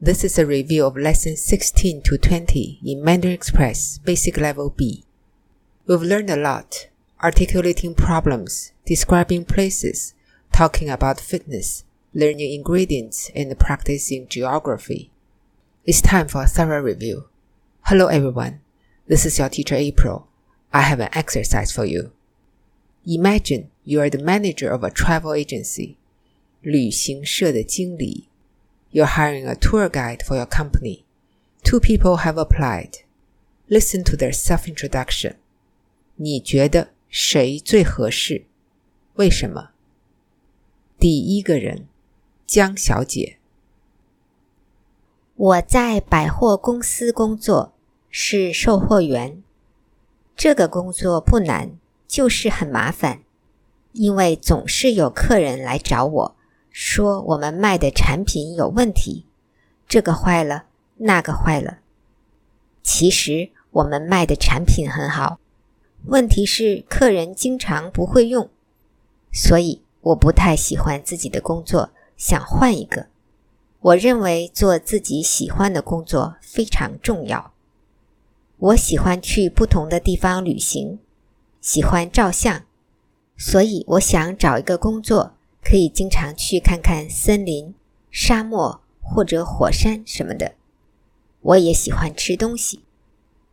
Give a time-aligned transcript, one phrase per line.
[0.00, 5.04] This is a review of Lesson 16 to 20 in Mandarin Express Basic Level B.
[5.86, 6.88] We've learned a lot,
[7.22, 10.14] articulating problems, describing places,
[10.52, 15.10] talking about fitness, learning ingredients, and practicing geography.
[15.86, 17.28] It's time for a thorough review.
[17.82, 18.60] Hello everyone,
[19.06, 20.28] this is your teacher April.
[20.72, 22.12] I have an exercise for you.
[23.06, 25.96] Imagine you are the manager of a travel agency,
[26.62, 28.27] 旅行社的经理
[28.91, 31.03] you're hiring a tour guide for your company.
[31.63, 33.03] Two people have applied.
[33.67, 35.35] Listen to their self-introduction.
[36.15, 38.45] 你觉得谁最合适？
[39.15, 39.69] 为什么？
[40.97, 41.87] 第一个人，
[42.45, 43.37] 江小姐。
[45.35, 47.73] 我在百货公司工作，
[48.09, 49.43] 是售货员。
[50.35, 53.23] 这个工作不难，就是很麻烦，
[53.93, 56.35] 因为总是有客人来找我。
[56.71, 59.25] 说我们卖的产品有问题，
[59.87, 60.65] 这个坏了，
[60.97, 61.79] 那个坏了。
[62.81, 65.39] 其实我们卖的产品很好，
[66.05, 68.49] 问题是客人经常不会用，
[69.31, 73.07] 所以我不太喜欢自己的工作，想换一个。
[73.81, 77.53] 我认为做自己喜欢的工作非常重要。
[78.57, 80.99] 我喜欢去不同的地方旅行，
[81.61, 82.63] 喜欢照相，
[83.37, 85.33] 所以我想找一个工作。
[85.61, 87.73] 可以经常去看看森林、
[88.09, 90.55] 沙漠或者火山什么的。
[91.41, 92.83] 我也喜欢吃东西，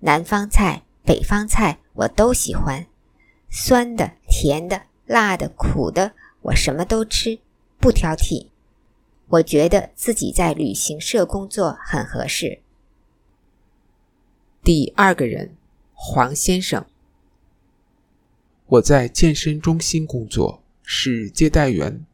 [0.00, 2.86] 南方菜、北方菜我都喜欢，
[3.48, 7.38] 酸的、甜的、辣的、苦的，我什么都吃，
[7.78, 8.48] 不挑剔。
[9.28, 12.60] 我觉得自己在旅行社工作很合适。
[14.62, 15.56] 第二个人，
[15.94, 16.84] 黄先生，
[18.66, 20.59] 我在健身中心工作。
[20.92, 22.04] 是接待员。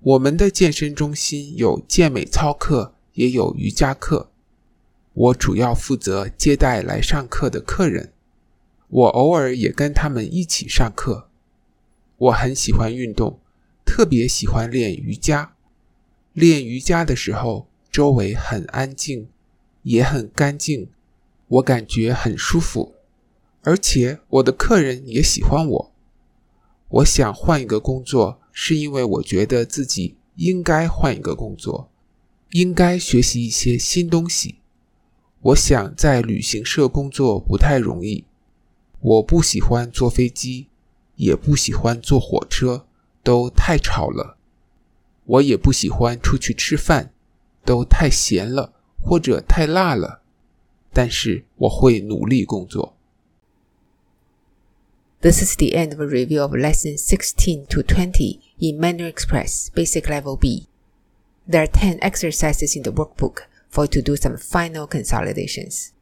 [0.00, 4.32] 我们的健身中心有健美操课，也有瑜伽课。
[5.14, 8.12] 我主要负责接待来上课的客人，
[8.88, 11.28] 我偶尔也跟他们一起上课。
[12.16, 13.38] 我很喜欢运动，
[13.84, 15.52] 特别喜欢练瑜伽。
[16.32, 19.28] 练瑜伽的时候，周围很安静，
[19.84, 20.88] 也很干净，
[21.46, 22.96] 我感觉很舒服，
[23.62, 25.91] 而且我的客人也喜欢我。
[26.92, 31.90] 我想换一个工作，是因为我觉得自己应该换一个工作，
[32.50, 34.56] 应该学习一些新东西。
[35.40, 38.26] 我想在旅行社工作不太容易，
[39.00, 40.66] 我不喜欢坐飞机，
[41.16, 42.84] 也不喜欢坐火车，
[43.22, 44.36] 都太吵了。
[45.24, 47.14] 我也不喜欢出去吃饭，
[47.64, 50.20] 都太咸了或者太辣了。
[50.92, 52.94] 但是我会努力工作。
[55.22, 60.08] This is the end of a review of Lesson 16 to 20 in Mandarin Express Basic
[60.08, 60.66] Level B.
[61.46, 65.92] There are 10 exercises in the workbook for you to do some final consolidations.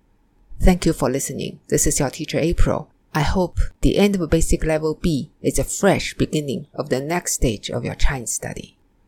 [0.59, 1.61] Thank you for listening.
[1.69, 2.89] This is your teacher April.
[3.15, 7.35] I hope the end of Basic Level B is a fresh beginning of the next
[7.35, 8.79] stage of your Chinese study.